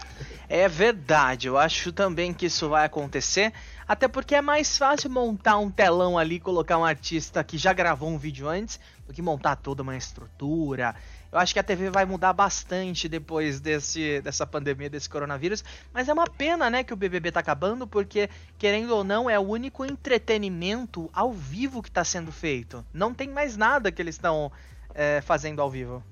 É 0.49 0.67
verdade, 0.67 1.47
eu 1.47 1.57
acho 1.57 1.91
também 1.91 2.33
que 2.33 2.47
isso 2.47 2.67
vai 2.67 2.85
acontecer, 2.85 3.53
até 3.87 4.07
porque 4.07 4.35
é 4.35 4.41
mais 4.41 4.77
fácil 4.77 5.09
montar 5.09 5.57
um 5.57 5.69
telão 5.69 6.17
ali, 6.17 6.39
colocar 6.39 6.77
um 6.77 6.85
artista 6.85 7.43
que 7.43 7.57
já 7.57 7.73
gravou 7.73 8.09
um 8.09 8.17
vídeo 8.17 8.47
antes, 8.47 8.79
do 9.05 9.13
que 9.13 9.21
montar 9.21 9.55
toda 9.55 9.83
uma 9.83 9.95
estrutura. 9.95 10.95
Eu 11.31 11.39
acho 11.39 11.53
que 11.53 11.59
a 11.59 11.63
TV 11.63 11.89
vai 11.89 12.05
mudar 12.05 12.31
bastante 12.31 13.09
depois 13.09 13.59
desse, 13.59 14.21
dessa 14.21 14.45
pandemia, 14.45 14.89
desse 14.89 15.09
coronavírus. 15.09 15.63
Mas 15.91 16.07
é 16.07 16.13
uma 16.13 16.27
pena, 16.27 16.69
né, 16.69 16.83
que 16.83 16.93
o 16.93 16.95
BBB 16.95 17.31
tá 17.31 17.39
acabando, 17.39 17.87
porque, 17.87 18.29
querendo 18.57 18.95
ou 18.95 19.03
não, 19.03 19.29
é 19.29 19.39
o 19.39 19.41
único 19.41 19.83
entretenimento 19.83 21.09
ao 21.11 21.33
vivo 21.33 21.81
que 21.81 21.89
tá 21.89 22.03
sendo 22.03 22.31
feito. 22.31 22.85
Não 22.93 23.13
tem 23.13 23.29
mais 23.29 23.57
nada 23.57 23.91
que 23.91 24.01
eles 24.01 24.15
estão 24.15 24.51
é, 24.93 25.21
fazendo 25.21 25.61
ao 25.61 25.71
vivo. 25.71 26.03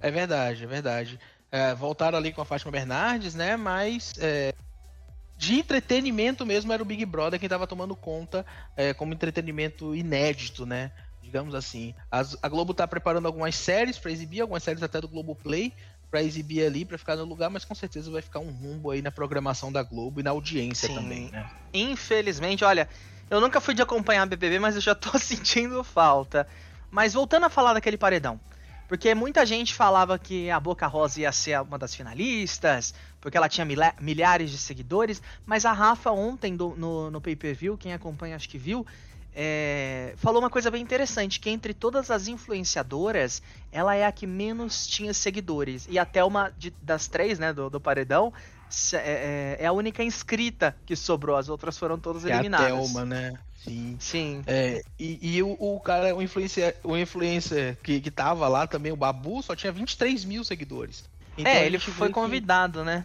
É 0.00 0.10
verdade, 0.10 0.64
é 0.64 0.66
verdade. 0.66 1.20
É, 1.50 1.72
voltaram 1.72 2.18
ali 2.18 2.32
com 2.32 2.42
a 2.42 2.44
Fátima 2.44 2.72
Bernardes, 2.72 3.36
né? 3.36 3.56
Mas 3.56 4.14
é, 4.18 4.52
de 5.36 5.54
entretenimento 5.58 6.46
mesmo 6.46 6.72
era 6.72 6.82
o 6.82 6.86
Big 6.86 7.04
Brother 7.04 7.38
quem 7.38 7.46
estava 7.46 7.66
tomando 7.66 7.96
conta 7.96 8.46
é, 8.76 8.94
como 8.94 9.12
entretenimento 9.12 9.94
inédito, 9.94 10.64
né? 10.64 10.92
Digamos 11.22 11.54
assim. 11.54 11.94
As, 12.10 12.36
a 12.42 12.48
Globo 12.48 12.72
está 12.72 12.86
preparando 12.86 13.26
algumas 13.26 13.56
séries 13.56 13.98
para 13.98 14.12
exibir, 14.12 14.42
algumas 14.42 14.62
séries 14.62 14.82
até 14.82 15.00
do 15.00 15.08
Globo 15.08 15.34
Play 15.34 15.72
para 16.10 16.22
exibir 16.22 16.64
ali, 16.64 16.84
para 16.84 16.96
ficar 16.96 17.16
no 17.16 17.24
lugar, 17.24 17.50
mas 17.50 17.64
com 17.64 17.74
certeza 17.74 18.08
vai 18.08 18.22
ficar 18.22 18.38
um 18.38 18.52
rumbo 18.52 18.92
aí 18.92 19.02
na 19.02 19.10
programação 19.10 19.72
da 19.72 19.82
Globo 19.82 20.20
e 20.20 20.22
na 20.22 20.30
audiência 20.30 20.88
Sim. 20.88 20.94
também, 20.94 21.30
né? 21.30 21.50
Infelizmente, 21.72 22.64
olha, 22.64 22.88
eu 23.28 23.40
nunca 23.40 23.60
fui 23.60 23.74
de 23.74 23.82
acompanhar 23.82 24.22
a 24.22 24.26
BBB, 24.26 24.60
mas 24.60 24.76
eu 24.76 24.80
já 24.80 24.94
tô 24.94 25.16
sentindo 25.18 25.82
falta. 25.82 26.46
Mas 26.88 27.14
voltando 27.14 27.46
a 27.46 27.50
falar 27.50 27.72
daquele 27.72 27.96
paredão. 27.96 28.38
Porque 28.86 29.14
muita 29.14 29.44
gente 29.46 29.74
falava 29.74 30.18
que 30.18 30.50
a 30.50 30.60
Boca 30.60 30.86
Rosa 30.86 31.20
ia 31.20 31.32
ser 31.32 31.60
uma 31.60 31.78
das 31.78 31.94
finalistas, 31.94 32.94
porque 33.24 33.38
ela 33.38 33.48
tinha 33.48 33.66
milhares 33.98 34.50
de 34.50 34.58
seguidores, 34.58 35.22
mas 35.46 35.64
a 35.64 35.72
Rafa 35.72 36.10
ontem 36.10 36.54
do, 36.54 36.74
no, 36.76 37.10
no 37.10 37.22
pay-per-view, 37.22 37.78
quem 37.78 37.94
acompanha 37.94 38.36
acho 38.36 38.46
que 38.46 38.58
viu, 38.58 38.86
é, 39.34 40.12
falou 40.18 40.42
uma 40.42 40.50
coisa 40.50 40.70
bem 40.70 40.82
interessante, 40.82 41.40
que 41.40 41.48
entre 41.48 41.72
todas 41.72 42.10
as 42.10 42.28
influenciadoras, 42.28 43.42
ela 43.72 43.94
é 43.94 44.04
a 44.04 44.12
que 44.12 44.26
menos 44.26 44.86
tinha 44.86 45.14
seguidores. 45.14 45.88
E 45.88 45.98
até 45.98 46.22
uma 46.22 46.50
de, 46.50 46.70
das 46.82 47.08
três, 47.08 47.38
né, 47.38 47.50
do, 47.50 47.70
do 47.70 47.80
paredão, 47.80 48.30
é, 48.92 48.96
é, 48.96 49.56
é, 49.60 49.66
a 49.66 49.72
única 49.72 50.04
inscrita 50.04 50.76
que 50.84 50.94
sobrou, 50.94 51.34
as 51.34 51.48
outras 51.48 51.78
foram 51.78 51.98
todas 51.98 52.26
eliminadas. 52.26 52.66
É 52.66 52.72
a 52.72 52.76
Thelma, 52.76 53.04
né? 53.06 53.32
Sim. 53.64 53.96
Sim. 53.98 54.42
É, 54.46 54.82
e, 54.98 55.36
e 55.36 55.42
o, 55.42 55.56
o, 55.58 55.80
cara, 55.80 56.14
o 56.14 56.20
influencer, 56.20 56.76
o 56.84 56.94
influencer 56.94 57.78
que, 57.82 58.02
que 58.02 58.10
tava 58.10 58.46
lá 58.48 58.66
também, 58.66 58.92
o 58.92 58.96
Babu, 58.96 59.42
só 59.42 59.56
tinha 59.56 59.72
23 59.72 60.26
mil 60.26 60.44
seguidores. 60.44 61.08
Então, 61.36 61.50
é, 61.50 61.66
ele 61.66 61.78
foi 61.78 62.10
convidado, 62.10 62.80
que... 62.80 62.86
né? 62.86 63.04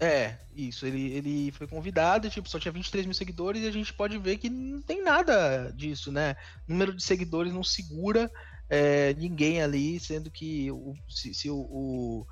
É, 0.00 0.36
isso. 0.54 0.86
Ele, 0.86 1.12
ele 1.12 1.52
foi 1.52 1.66
convidado, 1.66 2.30
tipo, 2.30 2.48
só 2.48 2.58
tinha 2.58 2.70
23 2.72 3.04
mil 3.04 3.14
seguidores 3.14 3.62
e 3.62 3.66
a 3.66 3.72
gente 3.72 3.92
pode 3.92 4.16
ver 4.18 4.38
que 4.38 4.48
não 4.48 4.80
tem 4.80 5.02
nada 5.02 5.72
disso, 5.74 6.12
né? 6.12 6.36
O 6.68 6.72
número 6.72 6.94
de 6.94 7.02
seguidores 7.02 7.52
não 7.52 7.64
segura 7.64 8.30
é, 8.70 9.12
ninguém 9.14 9.60
ali, 9.60 9.98
sendo 9.98 10.30
que 10.30 10.70
o, 10.70 10.94
se, 11.08 11.34
se 11.34 11.50
o, 11.50 11.56
o, 11.56 12.26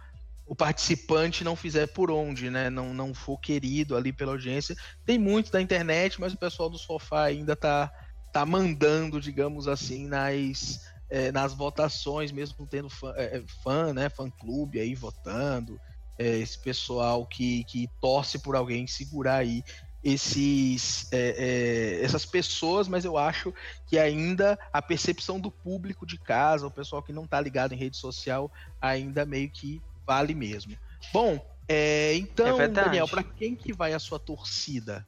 o, 0.47 0.55
participante 0.55 1.43
não 1.43 1.57
fizer 1.57 1.89
por 1.89 2.09
onde, 2.09 2.51
né? 2.51 2.71
Não, 2.71 2.95
não 2.95 3.13
for 3.13 3.39
querido 3.39 3.97
ali 3.97 4.13
pela 4.13 4.33
audiência. 4.33 4.77
Tem 5.05 5.19
muito 5.19 5.51
da 5.51 5.61
internet, 5.61 6.21
mas 6.21 6.33
o 6.33 6.39
pessoal 6.39 6.71
do 6.71 6.79
sofá 6.79 7.25
ainda 7.25 7.57
tá, 7.57 7.91
tá 8.33 8.47
mandando, 8.47 9.21
digamos 9.21 9.67
assim, 9.67 10.07
nas, 10.07 10.89
é, 11.11 11.33
nas 11.33 11.53
votações, 11.53 12.31
mesmo 12.31 12.65
tendo 12.65 12.89
fã, 12.89 13.13
é, 13.17 13.43
fã 13.65 13.93
né? 13.93 14.09
Fã 14.09 14.31
clube 14.31 14.79
aí 14.79 14.95
votando 14.95 15.81
é, 16.19 16.39
esse 16.39 16.59
pessoal 16.59 17.27
que, 17.27 17.65
que 17.65 17.89
torce 18.01 18.39
por 18.39 18.57
alguém 18.57 18.87
segurar 18.87 19.37
aí 19.37 19.63
esses, 20.03 21.13
é, 21.13 21.99
é, 21.99 22.05
essas 22.05 22.25
pessoas, 22.25 22.87
mas 22.87 23.05
eu 23.05 23.19
acho 23.19 23.53
que 23.89 23.99
ainda 23.99 24.57
a 24.73 24.81
percepção 24.81 25.41
do 25.41 25.51
público 25.51 26.07
de 26.07 26.17
casa, 26.17 26.67
o 26.67 26.71
pessoal 26.71 27.03
que 27.03 27.13
não 27.13 27.25
está 27.25 27.41
ligado 27.41 27.73
em 27.73 27.77
rede 27.77 27.97
social, 27.97 28.51
ainda 28.81 29.27
meio 29.27 29.51
que 29.51 29.83
vale 30.07 30.33
mesmo. 30.33 30.77
Bom, 31.13 31.45
é, 31.69 32.15
então, 32.15 32.61
é 32.61 32.69
Daniel, 32.69 33.09
para 33.09 33.25
quem 33.25 33.57
que 33.57 33.73
vai 33.73 33.93
a 33.93 33.99
sua 33.99 34.19
torcida? 34.21 35.05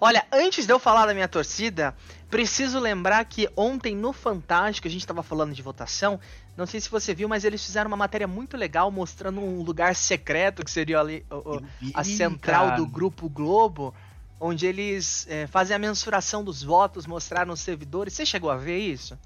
Olha, 0.00 0.26
antes 0.30 0.66
de 0.66 0.72
eu 0.72 0.78
falar 0.78 1.06
da 1.06 1.14
minha 1.14 1.28
torcida, 1.28 1.96
preciso 2.28 2.78
lembrar 2.78 3.24
que 3.24 3.48
ontem 3.56 3.96
no 3.96 4.12
Fantástico, 4.12 4.86
a 4.86 4.90
gente 4.90 5.00
estava 5.00 5.22
falando 5.22 5.54
de 5.54 5.62
votação, 5.62 6.20
não 6.56 6.66
sei 6.66 6.80
se 6.80 6.90
você 6.90 7.14
viu, 7.14 7.28
mas 7.28 7.44
eles 7.44 7.64
fizeram 7.64 7.88
uma 7.88 7.96
matéria 7.96 8.26
muito 8.26 8.56
legal 8.56 8.90
mostrando 8.90 9.40
um 9.40 9.62
lugar 9.62 9.94
secreto 9.94 10.64
que 10.64 10.70
seria 10.70 11.00
ali 11.00 11.24
o, 11.30 11.62
a 11.94 12.04
central 12.04 12.76
do 12.76 12.86
Grupo 12.86 13.28
Globo, 13.28 13.94
onde 14.38 14.66
eles 14.66 15.26
é, 15.30 15.46
fazem 15.46 15.74
a 15.74 15.78
mensuração 15.78 16.44
dos 16.44 16.62
votos, 16.62 17.06
mostraram 17.06 17.52
os 17.52 17.60
servidores. 17.60 18.12
Você 18.12 18.26
chegou 18.26 18.50
a 18.50 18.56
ver 18.56 18.78
isso? 18.78 19.18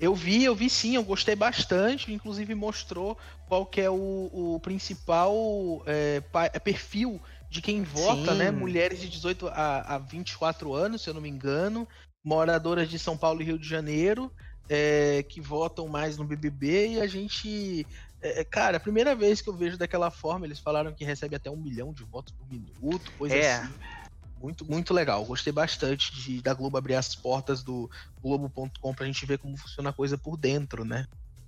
Eu 0.00 0.14
vi, 0.14 0.44
eu 0.44 0.54
vi 0.54 0.70
sim, 0.70 0.94
eu 0.94 1.02
gostei 1.02 1.34
bastante. 1.34 2.12
Inclusive 2.12 2.54
mostrou 2.54 3.18
qual 3.46 3.66
que 3.66 3.80
é 3.80 3.90
o, 3.90 4.30
o 4.32 4.60
principal 4.60 5.82
é, 5.86 6.22
é 6.52 6.58
perfil 6.58 7.20
de 7.50 7.62
quem 7.62 7.82
vota, 7.82 8.34
né? 8.34 8.46
Sim. 8.46 8.50
né? 8.50 8.50
Mulheres 8.50 9.00
de 9.00 9.08
18 9.08 9.48
a, 9.48 9.94
a 9.94 9.98
24 9.98 10.74
anos, 10.74 11.02
se 11.02 11.10
eu 11.10 11.14
não 11.14 11.20
me 11.20 11.28
engano, 11.28 11.88
moradoras 12.22 12.88
de 12.88 12.98
São 12.98 13.16
Paulo 13.16 13.40
e 13.40 13.44
Rio 13.44 13.58
de 13.58 13.68
Janeiro, 13.68 14.30
é, 14.68 15.24
que 15.28 15.40
votam 15.40 15.88
mais 15.88 16.16
no 16.16 16.24
BBB 16.24 16.88
e 16.94 17.00
a 17.00 17.06
gente. 17.06 17.86
É, 18.20 18.40
é, 18.40 18.44
cara, 18.44 18.76
a 18.76 18.80
primeira 18.80 19.14
vez 19.14 19.40
que 19.40 19.48
eu 19.48 19.54
vejo 19.54 19.78
daquela 19.78 20.10
forma, 20.10 20.44
eles 20.44 20.58
falaram 20.58 20.92
que 20.92 21.04
recebe 21.04 21.36
até 21.36 21.50
um 21.50 21.56
milhão 21.56 21.92
de 21.92 22.04
votos 22.04 22.34
por 22.34 22.46
minuto, 22.48 23.10
coisa 23.16 23.34
é. 23.34 23.54
assim. 23.54 23.72
Muito, 24.40 24.64
muito 24.64 24.94
legal. 24.94 25.24
Gostei 25.24 25.52
bastante 25.52 26.14
de, 26.14 26.40
da 26.40 26.54
Globo 26.54 26.78
abrir 26.78 26.94
as 26.94 27.14
portas 27.14 27.62
do 27.62 27.90
Globo.com 28.22 28.94
pra 28.94 29.06
gente 29.06 29.26
ver 29.26 29.38
como 29.38 29.56
funciona 29.56 29.90
a 29.90 29.92
coisa 29.92 30.16
por 30.16 30.36
dentro, 30.36 30.84
né? 30.84 31.06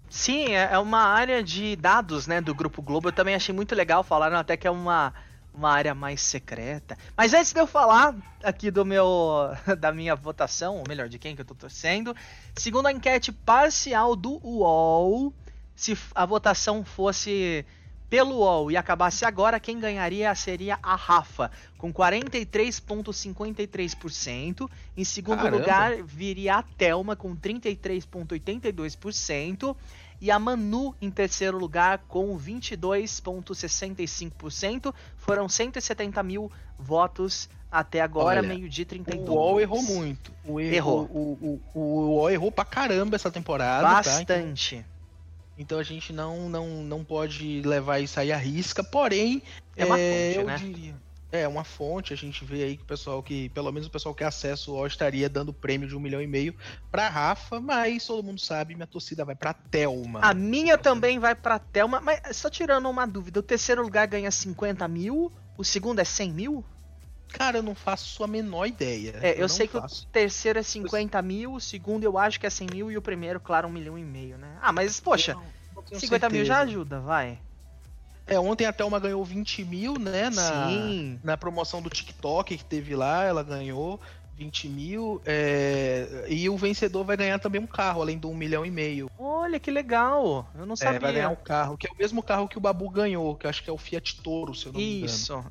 Sim, 0.09 0.54
é, 0.54 0.73
é 0.73 0.78
uma 0.78 1.00
área 1.00 1.42
de 1.42 1.76
dados, 1.76 2.26
né, 2.26 2.40
do 2.40 2.54
Grupo 2.54 2.82
Globo. 2.82 3.09
Eu 3.09 3.12
também 3.12 3.35
achei 3.35 3.54
muito 3.54 3.75
legal. 3.75 4.02
Falaram 4.02 4.37
até 4.37 4.56
que 4.56 4.66
é 4.66 4.70
uma 4.70 5.14
uma 5.52 5.70
área 5.70 5.94
mais 5.94 6.20
secreta. 6.20 6.97
Mas 7.16 7.35
antes 7.35 7.52
de 7.52 7.61
eu 7.61 7.66
falar 7.66 8.14
aqui 8.42 8.70
do 8.70 8.85
meu 8.85 9.50
da 9.78 9.92
minha 9.92 10.14
votação, 10.14 10.76
ou 10.78 10.85
melhor, 10.88 11.09
de 11.09 11.18
quem 11.18 11.35
que 11.35 11.42
eu 11.42 11.47
tô 11.47 11.54
torcendo, 11.54 12.14
segundo 12.54 12.87
a 12.87 12.92
enquete 12.92 13.32
parcial 13.32 14.14
do 14.16 14.40
UOL, 14.47 15.35
se 15.75 15.97
a 16.14 16.25
votação 16.25 16.85
fosse 16.85 17.64
pelo 18.11 18.37
UOL 18.38 18.71
e 18.73 18.76
acabasse 18.76 19.25
agora, 19.25 19.61
quem 19.61 19.79
ganharia 19.79 20.35
seria 20.35 20.76
a 20.83 20.97
Rafa, 20.97 21.49
com 21.79 21.95
43,53%. 21.95 24.69
Em 24.97 25.05
segundo 25.05 25.45
Caramba. 25.45 25.59
lugar, 25.59 26.02
viria 26.02 26.57
a 26.57 26.62
Thelma, 26.62 27.14
com 27.14 27.37
33,82%. 27.37 29.76
E 30.21 30.29
a 30.31 30.38
Manu 30.38 30.95
em 31.00 31.11
terceiro 31.11 31.57
lugar 31.57 32.05
com 32.07 32.38
22,65%. 32.38 34.93
Foram 35.17 35.49
170 35.49 36.23
mil 36.23 36.52
votos 36.79 37.49
até 37.73 38.02
agora, 38.02 38.43
meio-dia 38.43 38.85
32. 38.85 39.26
O 39.26 39.33
UOL 39.33 39.59
errou 39.61 39.83
muito. 39.83 40.31
O 40.45 40.61
erro, 40.61 40.75
errou. 40.75 41.05
O, 41.05 41.38
o, 41.40 41.59
o, 41.73 41.81
UOL 42.17 42.31
errou 42.31 42.52
pra 42.52 42.67
caramba 42.67 43.17
essa 43.17 43.31
temporada. 43.31 43.87
Tá? 43.87 43.95
Bastante. 43.95 44.76
Tá? 44.76 44.83
Então, 44.83 45.00
então, 45.61 45.79
a 45.79 45.83
gente 45.83 46.11
não, 46.11 46.49
não, 46.49 46.83
não 46.83 47.05
pode 47.05 47.61
levar 47.61 47.99
isso 47.99 48.19
aí 48.19 48.33
à 48.33 48.37
risca. 48.38 48.83
Porém, 48.83 49.43
é 49.76 49.85
uma 49.85 50.00
é, 50.00 50.33
fonte, 50.33 50.38
eu 50.38 50.47
né? 50.47 50.57
diria. 50.57 50.95
É, 51.31 51.47
uma 51.47 51.64
fonte, 51.64 52.14
a 52.14 52.17
gente 52.17 52.47
vê 52.47 52.64
aí 52.64 52.76
que 52.79 52.83
o 52.83 52.87
pessoal 52.87 53.23
que, 53.23 53.50
pelo 53.50 53.71
menos 53.71 53.87
o 53.87 53.90
pessoal 53.90 54.14
que 54.14 54.25
acesso 54.25 54.75
ao 54.75 54.87
estaria 54.87 55.29
dando 55.29 55.52
prêmio 55.52 55.87
de 55.87 55.95
um 55.95 56.00
milhão 56.00 56.21
e 56.21 56.26
meio 56.26 56.55
pra 56.90 57.11
Rafa, 57.11 57.61
mas 57.61 58.07
todo 58.07 58.25
mundo 58.25 58.40
sabe, 58.40 58.75
minha 58.75 58.87
torcida 58.87 59.23
vai 59.23 59.35
pra 59.35 59.52
Thelma. 59.52 60.21
A 60.23 60.33
minha 60.33 60.79
também 60.79 61.19
vai 61.19 61.35
pra 61.35 61.59
Thelma, 61.59 62.00
mas 62.00 62.37
só 62.37 62.49
tirando 62.49 62.88
uma 62.88 63.07
dúvida, 63.07 63.38
o 63.38 63.43
terceiro 63.43 63.83
lugar 63.83 64.09
ganha 64.09 64.31
50 64.31 64.88
mil, 64.88 65.31
o 65.59 65.62
segundo 65.62 66.00
é 66.00 66.05
100 66.05 66.33
mil? 66.33 66.64
Cara, 67.33 67.59
eu 67.59 67.63
não 67.63 67.75
faço 67.75 68.23
a 68.25 68.27
menor 68.27 68.67
ideia. 68.67 69.19
É, 69.23 69.33
eu, 69.33 69.43
eu 69.43 69.49
sei 69.49 69.67
faço. 69.67 70.03
que 70.03 70.09
o 70.09 70.13
terceiro 70.13 70.59
é 70.59 70.63
50 70.63 71.19
eu... 71.19 71.23
mil, 71.23 71.55
o 71.55 71.61
segundo 71.61 72.05
eu 72.05 72.19
acho 72.19 72.39
que 72.39 72.47
é 72.47 72.51
100 72.51 72.69
mil 72.73 72.91
e 72.91 72.97
o 72.97 73.03
primeiro, 73.03 73.41
claro, 73.41 73.69
um 73.69 73.73
milhão 73.73 73.99
e 73.99 74.05
meio, 74.05 74.37
né? 74.37 74.59
Ah, 74.61 74.73
mas 74.73 75.01
poxa, 75.01 75.35
não, 75.35 75.43
não 75.75 75.83
50 75.83 75.99
certeza. 75.99 76.29
mil 76.31 76.45
já 76.45 76.61
ajuda, 76.61 77.01
vai. 77.01 77.39
É, 78.27 78.39
ontem 78.39 78.65
a 78.65 78.73
Thelma 78.73 79.01
ganhou 79.01 79.25
20 79.25 79.65
mil, 79.65 79.99
né? 79.99 80.31
Na, 80.31 80.69
Sim. 80.69 81.19
na 81.23 81.37
promoção 81.37 81.83
do 81.83 81.91
TikTok 81.91 82.57
que 82.57 82.65
teve 82.65 82.95
lá, 82.95 83.25
ela 83.25 83.43
ganhou 83.43 84.01
20 84.41 84.69
mil. 84.69 85.21
É, 85.27 86.27
e 86.29 86.49
o 86.49 86.57
vencedor 86.57 87.05
vai 87.05 87.17
ganhar 87.17 87.39
também 87.39 87.61
um 87.61 87.67
carro, 87.67 88.01
além 88.01 88.17
do 88.17 88.31
1 88.31 88.35
milhão 88.35 88.65
e 88.65 88.71
meio. 88.71 89.11
Olha 89.19 89.59
que 89.59 89.71
legal! 89.71 90.49
Eu 90.55 90.65
não 90.65 90.77
sabia. 90.77 90.97
É, 90.97 91.01
vai 91.01 91.13
ganhar 91.13 91.29
um 91.29 91.37
carro, 91.37 91.77
que 91.77 91.89
é 91.89 91.91
o 91.91 91.99
mesmo 91.99 92.23
carro 92.23 92.49
que 92.49 92.57
o 92.57 92.61
Babu 92.61 92.89
ganhou, 92.89 93.35
que 93.35 93.47
eu 93.47 93.51
acho 93.51 93.65
que 93.65 93.69
é 93.69 93.73
o 93.73 93.79
Fiat 93.79 94.23
Toro, 94.23 94.55
se 94.55 94.67
eu 94.67 94.73
não 94.73 94.81
me 94.81 94.87
engano. 94.99 95.07
Isso. 95.07 95.45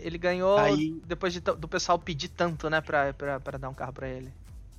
Ele 0.00 0.18
ganhou 0.18 0.58
Aí... 0.58 1.00
depois 1.06 1.32
de, 1.32 1.40
do 1.40 1.68
pessoal 1.68 1.98
pedir 1.98 2.28
tanto, 2.28 2.68
né, 2.68 2.80
pra, 2.80 3.12
pra, 3.12 3.40
pra 3.40 3.58
dar 3.58 3.68
um 3.68 3.74
carro 3.74 3.92
pra 3.92 4.08
ele. 4.08 4.32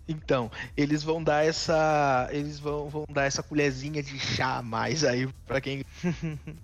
Então, 0.07 0.51
eles 0.75 1.03
vão 1.03 1.23
dar 1.23 1.45
essa. 1.45 2.27
Eles 2.31 2.59
vão, 2.59 2.89
vão 2.89 3.05
dar 3.09 3.25
essa 3.25 3.41
colherzinha 3.41 4.01
de 4.03 4.19
chá 4.19 4.57
a 4.57 4.61
mais 4.61 5.03
aí 5.03 5.27
para 5.45 5.61
quem 5.61 5.85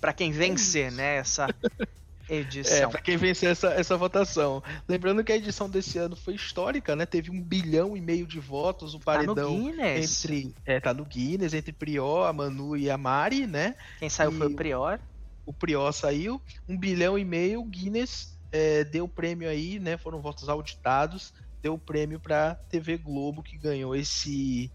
para 0.00 0.12
quem 0.12 0.30
vencer, 0.30 0.92
né, 0.92 1.16
essa 1.16 1.46
edição. 2.28 2.76
É, 2.76 2.86
pra 2.86 3.00
quem 3.00 3.16
vencer 3.16 3.50
essa, 3.50 3.68
essa 3.68 3.96
votação. 3.96 4.62
Lembrando 4.88 5.24
que 5.24 5.32
a 5.32 5.36
edição 5.36 5.68
desse 5.68 5.98
ano 5.98 6.14
foi 6.14 6.34
histórica, 6.34 6.94
né? 6.94 7.04
Teve 7.04 7.30
um 7.30 7.40
bilhão 7.40 7.96
e 7.96 8.00
meio 8.00 8.26
de 8.26 8.38
votos, 8.38 8.94
o 8.94 9.00
paredão 9.00 9.34
tá 9.34 9.42
no 9.42 9.48
Guinness. 9.48 10.24
entre. 10.24 10.54
É, 10.64 10.78
tá 10.78 10.94
no 10.94 11.04
Guinness, 11.04 11.52
entre 11.52 11.72
Prior, 11.72 12.26
a 12.26 12.32
Manu 12.32 12.76
e 12.76 12.88
a 12.90 12.96
Mari, 12.96 13.46
né? 13.46 13.74
Quem 13.98 14.08
saiu 14.08 14.32
e 14.32 14.36
foi 14.36 14.46
o 14.46 14.54
Prior. 14.54 15.00
O 15.46 15.52
Prior 15.52 15.92
saiu, 15.92 16.40
um 16.68 16.76
bilhão 16.76 17.18
e 17.18 17.24
meio, 17.24 17.60
o 17.60 17.64
Guinness 17.64 18.38
é, 18.52 18.84
deu 18.84 19.08
prêmio 19.08 19.48
aí, 19.48 19.78
né? 19.78 19.96
Foram 19.96 20.20
votos 20.20 20.48
auditados, 20.48 21.32
deu 21.62 21.78
prêmio 21.78 22.20
pra 22.20 22.54
TV 22.54 22.96
Globo 22.96 23.42
que 23.42 23.56
ganhou 23.56 23.94
esse. 23.94 24.70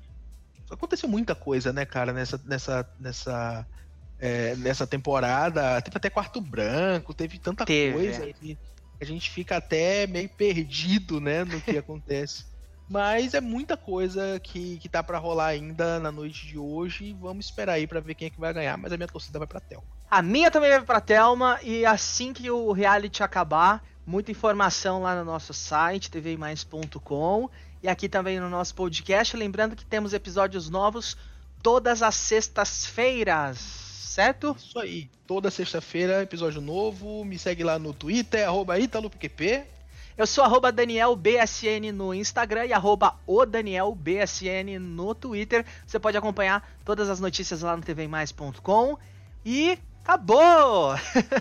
Aconteceu 0.69 1.07
muita 1.07 1.35
coisa, 1.35 1.71
né, 1.71 1.85
cara, 1.85 2.11
nessa, 2.11 2.41
nessa, 2.43 2.89
nessa 2.99 3.67
é, 4.19 4.55
nessa 4.55 4.87
temporada. 4.87 5.81
Teve 5.81 5.97
até 5.97 6.09
quarto 6.09 6.41
branco, 6.41 7.13
teve 7.13 7.37
tanta 7.37 7.65
teve, 7.65 7.93
coisa 7.93 8.29
é. 8.29 8.33
que 8.33 8.57
a 8.99 9.05
gente 9.05 9.29
fica 9.29 9.57
até 9.57 10.07
meio 10.07 10.29
perdido, 10.29 11.19
né, 11.19 11.43
no 11.43 11.61
que 11.61 11.77
acontece. 11.77 12.45
Mas 12.87 13.33
é 13.33 13.41
muita 13.41 13.75
coisa 13.75 14.39
que, 14.39 14.77
que 14.77 14.87
tá 14.87 15.01
para 15.01 15.17
rolar 15.17 15.47
ainda 15.47 15.99
na 15.99 16.11
noite 16.11 16.45
de 16.45 16.57
hoje. 16.57 17.15
Vamos 17.19 17.45
esperar 17.45 17.73
aí 17.73 17.87
para 17.87 17.99
ver 17.99 18.13
quem 18.13 18.27
é 18.27 18.29
que 18.29 18.39
vai 18.39 18.53
ganhar. 18.53 18.77
Mas 18.77 18.93
a 18.93 18.97
minha 18.97 19.07
torcida 19.07 19.39
vai 19.39 19.47
pra 19.47 19.59
Thelma. 19.59 19.87
A 20.09 20.21
minha 20.21 20.51
também 20.51 20.69
vai 20.69 20.81
pra 20.81 21.01
Thelma. 21.01 21.59
E 21.63 21.85
assim 21.85 22.31
que 22.31 22.49
o 22.51 22.71
reality 22.71 23.23
acabar, 23.23 23.83
muita 24.05 24.31
informação 24.31 25.01
lá 25.01 25.15
no 25.15 25.25
nosso 25.25 25.53
site, 25.53 26.11
tvmais.com. 26.11 27.49
E 27.81 27.89
aqui 27.89 28.07
também 28.07 28.39
no 28.39 28.49
nosso 28.49 28.75
podcast. 28.75 29.35
Lembrando 29.35 29.75
que 29.75 29.85
temos 29.85 30.13
episódios 30.13 30.69
novos 30.69 31.17
todas 31.63 32.03
as 32.03 32.15
sextas-feiras 32.15 33.85
certo? 34.15 34.55
Isso 34.57 34.79
aí. 34.79 35.09
Toda 35.27 35.51
sexta-feira, 35.51 36.23
episódio 36.23 36.61
novo. 36.61 37.25
Me 37.25 37.37
segue 37.37 37.65
lá 37.65 37.77
no 37.77 37.93
Twitter, 37.93 38.47
arroba 38.47 38.79
ItaloPQP. 38.79 39.74
Eu 40.17 40.25
sou 40.25 40.45
arroba 40.45 40.71
DanielBSN 40.71 41.91
no 41.93 42.13
Instagram 42.13 42.67
e 42.67 42.73
arroba 42.73 43.15
o 43.27 43.45
DanielBSN 43.45 44.79
no 44.79 45.13
Twitter. 45.13 45.65
Você 45.85 45.99
pode 45.99 46.17
acompanhar 46.17 46.65
todas 46.85 47.09
as 47.09 47.19
notícias 47.19 47.61
lá 47.61 47.75
no 47.75 47.83
tvmais.com. 47.83 48.97
E 49.43 49.77
acabou! 50.01 50.95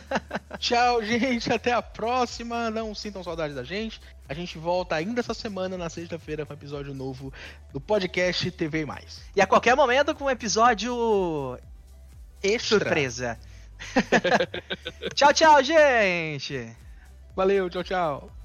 Tchau, 0.59 1.05
gente. 1.05 1.53
Até 1.53 1.73
a 1.73 1.81
próxima. 1.81 2.69
Não 2.69 2.93
sintam 2.97 3.23
saudade 3.23 3.55
da 3.55 3.63
gente. 3.63 4.01
A 4.29 4.35
gente 4.35 4.59
volta 4.59 4.97
ainda 4.97 5.21
essa 5.21 5.35
semana, 5.35 5.79
na 5.79 5.89
sexta-feira, 5.89 6.45
com 6.45 6.53
um 6.53 6.57
episódio 6.57 6.93
novo 6.93 7.33
do 7.73 7.81
podcast 7.81 8.51
TV 8.51 8.85
Mais. 8.85 9.23
E 9.37 9.41
a 9.41 9.47
qualquer 9.47 9.77
momento 9.77 10.17
com 10.17 10.25
um 10.25 10.31
episódio 10.31 11.57
Extra. 12.43 12.79
surpresa. 12.79 13.39
tchau, 15.15 15.33
tchau, 15.33 15.63
gente! 15.63 16.75
Valeu, 17.37 17.71
tchau, 17.71 17.85
tchau. 17.85 18.44